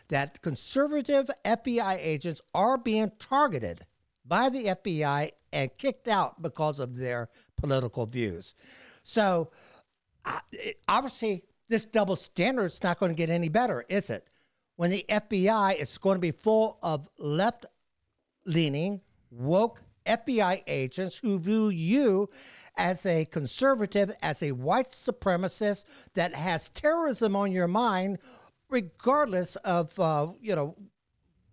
[0.08, 3.86] That conservative FBI agents are being targeted
[4.24, 8.54] by the FBI and kicked out because of their political views.
[9.02, 9.50] So,
[10.88, 14.28] obviously, this double standard is not going to get any better, is it?
[14.76, 17.66] When the FBI is going to be full of left
[18.44, 19.00] leaning,
[19.30, 22.28] woke FBI agents who view you
[22.76, 28.18] as a conservative, as a white supremacist that has terrorism on your mind,
[28.70, 30.76] regardless of, uh, you know,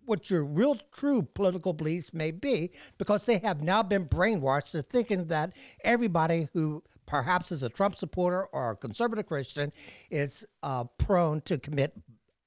[0.04, 4.82] what your real true political beliefs may be, because they have now been brainwashed to
[4.82, 5.52] thinking that
[5.84, 9.72] everybody who perhaps is a Trump supporter or a conservative Christian
[10.10, 11.94] is uh, prone to commit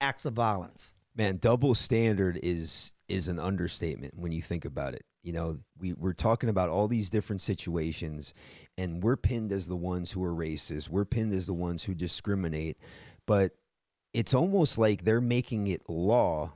[0.01, 0.93] acts of violence.
[1.16, 5.06] Man, double standard is is an understatement when you think about it.
[5.22, 8.34] You know, we, we're talking about all these different situations,
[8.78, 10.89] and we're pinned as the ones who are racist.
[10.89, 12.78] We're pinned as the ones who discriminate.
[13.26, 13.51] But
[14.14, 16.54] it's almost like they're making it law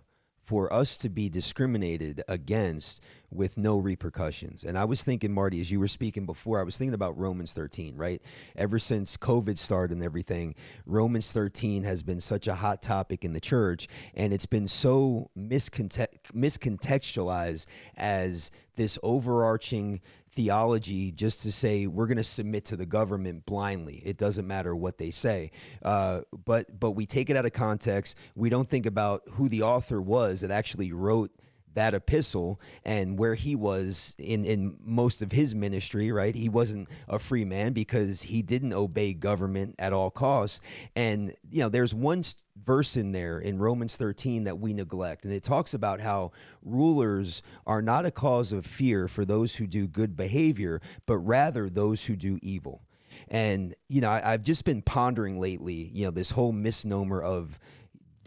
[0.47, 4.63] for us to be discriminated against with no repercussions.
[4.63, 7.51] And I was thinking, Marty, as you were speaking before, I was thinking about Romans
[7.51, 8.21] 13, right?
[8.55, 13.33] Ever since COVID started and everything, Romans 13 has been such a hot topic in
[13.33, 17.65] the church, and it's been so miscontextualized
[17.97, 19.99] as this overarching
[20.37, 24.03] theology just to say we're going to submit to the government blindly.
[24.05, 25.51] It doesn't matter what they say.
[25.81, 28.15] Uh, but but we take it out of context.
[28.35, 31.31] We don't think about who the author was that actually wrote
[31.77, 36.89] that epistle and where he was in in most of his ministry right he wasn't
[37.07, 40.59] a free man because he didn't obey government at all costs
[40.95, 42.23] and you know there's one
[42.63, 45.25] verse in there in Romans 13 that we neglect.
[45.25, 46.31] And it talks about how
[46.63, 51.69] rulers are not a cause of fear for those who do good behavior, but rather
[51.69, 52.81] those who do evil.
[53.27, 57.59] And, you know, I, have just been pondering lately, you know, this whole misnomer of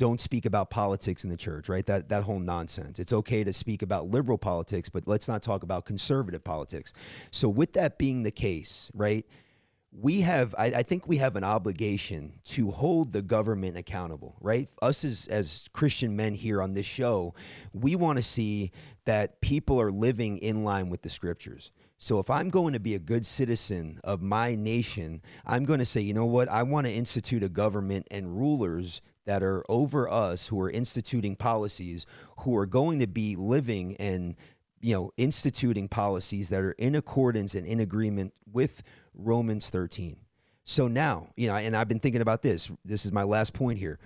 [0.00, 1.84] don't speak about politics in the church, right?
[1.84, 2.98] That that whole nonsense.
[2.98, 6.94] It's okay to speak about liberal politics, but let's not talk about conservative politics.
[7.30, 9.26] So with that being the case, right?
[9.92, 14.68] we have I, I, think we have an obligation to hold the government accountable right
[14.80, 17.34] us as as christian men here on this show
[17.72, 18.70] we want to see
[19.04, 22.94] that people are living in line with the scriptures so if i'm going to be
[22.94, 26.86] a good citizen of my nation i'm going to say you know what i want
[26.86, 32.04] to institute a government and rulers that are over us who are instituting policies
[32.38, 34.34] who are going to be living and
[34.80, 38.82] you know instituting policies that are in accordance and in agreement with
[39.14, 40.16] Romans 13.
[40.64, 42.72] So now, you know, and I've been thinking about this.
[42.84, 44.00] This is my last point here.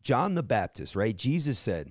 [0.00, 1.16] John the Baptist, right?
[1.16, 1.90] Jesus said,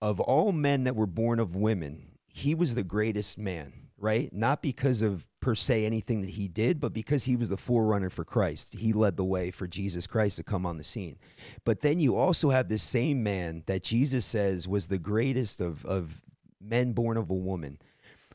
[0.00, 4.32] of all men that were born of women, he was the greatest man, right?
[4.32, 8.08] Not because of per se anything that he did, but because he was the forerunner
[8.08, 8.72] for Christ.
[8.78, 11.18] He led the way for Jesus Christ to come on the scene.
[11.66, 15.84] But then you also have this same man that Jesus says was the greatest of,
[15.84, 16.22] of
[16.62, 17.78] men born of a woman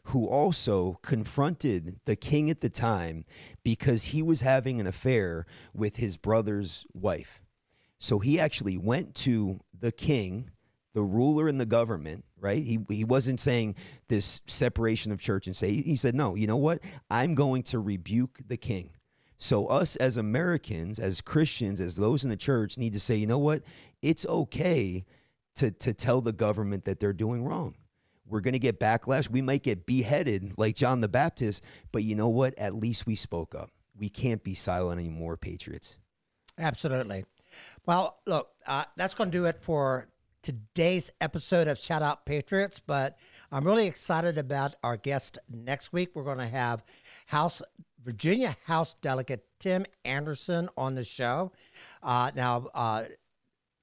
[0.04, 3.26] who also confronted the king at the time
[3.64, 7.42] because he was having an affair with his brother's wife.
[7.98, 10.52] So he actually went to the king,
[10.94, 12.64] the ruler in the government, right?
[12.64, 13.76] He, he wasn't saying
[14.08, 16.80] this separation of church and say, he said, no, you know what?
[17.10, 18.92] I'm going to rebuke the king.
[19.38, 23.28] So, us as Americans, as Christians, as those in the church, need to say, you
[23.28, 23.64] know what?
[24.02, 25.06] It's okay
[25.56, 27.76] to, to tell the government that they're doing wrong.
[28.26, 29.30] We're going to get backlash.
[29.30, 32.58] We might get beheaded like John the Baptist, but you know what?
[32.60, 33.72] At least we spoke up.
[33.98, 35.96] We can't be silent anymore, Patriots.
[36.58, 37.26] Absolutely.
[37.86, 40.08] Well, look, uh, that's going to do it for
[40.50, 43.20] today's episode of Shout Out Patriots, but
[43.52, 46.10] I'm really excited about our guest next week.
[46.16, 46.82] We're going to have
[47.28, 47.62] House
[48.04, 51.52] Virginia House Delegate Tim Anderson on the show.
[52.02, 53.04] Uh, now, uh,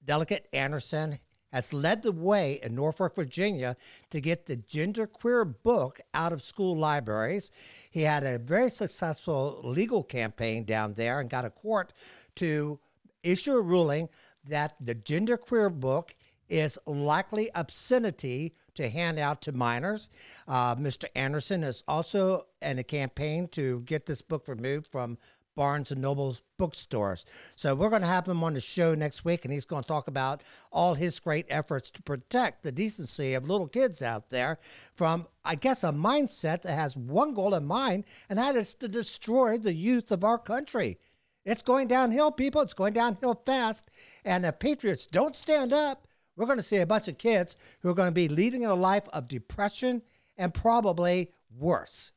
[0.05, 1.21] Delegate Anderson
[1.53, 3.77] has led the way in Norfolk, Virginia
[4.11, 7.53] to get the genderqueer book out of school libraries.
[7.93, 11.93] He had a very successful legal campaign down there and got a court
[12.35, 12.81] to
[13.23, 14.09] issue a ruling
[14.49, 16.15] that the genderqueer book
[16.49, 20.11] is likely obscenity to hand out to minors.
[20.47, 21.07] Uh, Mr.
[21.15, 25.19] Anderson is also in a campaign to get this book removed from
[25.57, 27.25] Barnes and Noble's bookstores.
[27.57, 29.89] So we're going to have him on the show next week, and he's going to
[29.89, 34.59] talk about all his great efforts to protect the decency of little kids out there
[34.95, 38.89] from, I guess, a mindset that has one goal in mind, and that is to
[38.89, 40.99] destroy the youth of our country.
[41.47, 42.61] It's going downhill, people.
[42.61, 43.89] It's going downhill fast.
[44.25, 46.07] And the Patriots don't stand up,
[46.37, 48.75] we're going to see a bunch of kids who are going to be leading a
[48.75, 50.03] life of depression
[50.37, 52.13] and probably worse.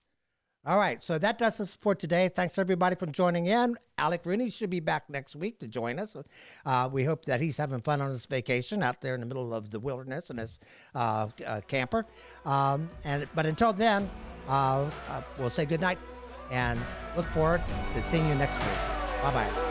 [0.65, 2.27] All right, so that does us for today.
[2.27, 3.77] Thanks everybody for joining in.
[3.97, 6.17] Alec Rooney should be back next week to join us.
[6.65, 9.53] Uh, we hope that he's having fun on his vacation out there in the middle
[9.53, 10.59] of the wilderness in his
[10.93, 12.05] uh, uh, camper.
[12.45, 14.09] Um, and but until then,
[14.49, 15.97] uh, uh, we'll say good night
[16.51, 16.79] and
[17.15, 17.61] look forward
[17.93, 18.77] to seeing you next week.
[19.23, 19.68] Bye bye.